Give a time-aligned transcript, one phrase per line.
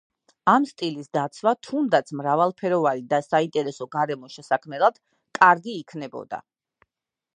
[0.51, 4.99] ამ სტილის დაცვა, თუნდაც მრავალფეროვანი და საინტერესო გარემოს შესაქმნელად,
[5.41, 6.45] კარგი იქნებოდა.